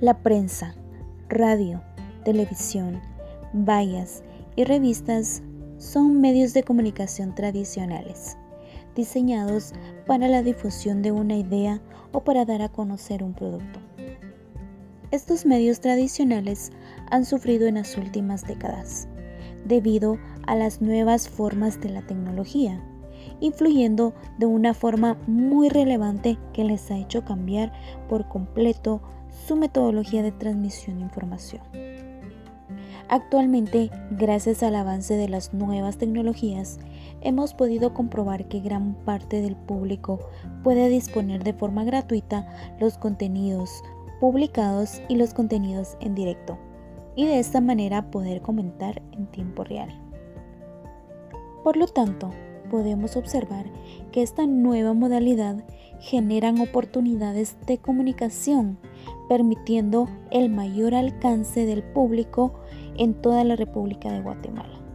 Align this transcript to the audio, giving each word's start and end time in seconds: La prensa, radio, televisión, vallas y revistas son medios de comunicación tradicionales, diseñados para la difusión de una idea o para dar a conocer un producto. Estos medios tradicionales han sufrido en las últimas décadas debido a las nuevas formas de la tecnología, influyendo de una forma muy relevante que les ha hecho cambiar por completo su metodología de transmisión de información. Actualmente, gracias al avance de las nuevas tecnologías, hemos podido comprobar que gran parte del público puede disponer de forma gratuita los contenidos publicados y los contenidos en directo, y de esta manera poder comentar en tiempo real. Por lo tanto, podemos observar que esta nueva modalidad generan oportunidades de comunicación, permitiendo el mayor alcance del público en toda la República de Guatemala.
La 0.00 0.22
prensa, 0.22 0.74
radio, 1.28 1.82
televisión, 2.24 3.02
vallas 3.52 4.22
y 4.56 4.64
revistas 4.64 5.42
son 5.76 6.22
medios 6.22 6.54
de 6.54 6.62
comunicación 6.62 7.34
tradicionales, 7.34 8.38
diseñados 8.96 9.74
para 10.06 10.28
la 10.28 10.42
difusión 10.42 11.02
de 11.02 11.12
una 11.12 11.36
idea 11.36 11.82
o 12.12 12.24
para 12.24 12.46
dar 12.46 12.62
a 12.62 12.70
conocer 12.70 13.22
un 13.22 13.34
producto. 13.34 13.78
Estos 15.10 15.44
medios 15.44 15.80
tradicionales 15.80 16.72
han 17.10 17.26
sufrido 17.26 17.66
en 17.66 17.74
las 17.74 17.98
últimas 17.98 18.46
décadas 18.46 19.06
debido 19.66 20.18
a 20.46 20.56
las 20.56 20.80
nuevas 20.80 21.28
formas 21.28 21.78
de 21.78 21.90
la 21.90 22.00
tecnología, 22.06 22.82
influyendo 23.40 24.14
de 24.38 24.46
una 24.46 24.74
forma 24.74 25.16
muy 25.26 25.68
relevante 25.68 26.38
que 26.52 26.64
les 26.64 26.90
ha 26.90 26.96
hecho 26.96 27.24
cambiar 27.24 27.72
por 28.08 28.28
completo 28.28 29.00
su 29.46 29.56
metodología 29.56 30.22
de 30.22 30.32
transmisión 30.32 30.98
de 30.98 31.04
información. 31.04 31.62
Actualmente, 33.08 33.90
gracias 34.12 34.62
al 34.62 34.76
avance 34.76 35.16
de 35.16 35.28
las 35.28 35.52
nuevas 35.52 35.98
tecnologías, 35.98 36.78
hemos 37.20 37.54
podido 37.54 37.92
comprobar 37.92 38.46
que 38.46 38.60
gran 38.60 38.94
parte 38.94 39.42
del 39.42 39.56
público 39.56 40.20
puede 40.62 40.88
disponer 40.88 41.42
de 41.42 41.52
forma 41.52 41.82
gratuita 41.82 42.46
los 42.78 42.98
contenidos 42.98 43.82
publicados 44.20 45.02
y 45.08 45.16
los 45.16 45.34
contenidos 45.34 45.96
en 46.00 46.14
directo, 46.14 46.56
y 47.16 47.26
de 47.26 47.40
esta 47.40 47.60
manera 47.60 48.12
poder 48.12 48.42
comentar 48.42 49.02
en 49.10 49.26
tiempo 49.26 49.64
real. 49.64 49.90
Por 51.64 51.76
lo 51.76 51.88
tanto, 51.88 52.30
podemos 52.70 53.16
observar 53.16 53.66
que 54.12 54.22
esta 54.22 54.46
nueva 54.46 54.94
modalidad 54.94 55.62
generan 56.00 56.58
oportunidades 56.60 57.56
de 57.66 57.76
comunicación, 57.76 58.78
permitiendo 59.28 60.08
el 60.30 60.48
mayor 60.48 60.94
alcance 60.94 61.66
del 61.66 61.82
público 61.82 62.54
en 62.96 63.12
toda 63.12 63.44
la 63.44 63.56
República 63.56 64.10
de 64.10 64.22
Guatemala. 64.22 64.89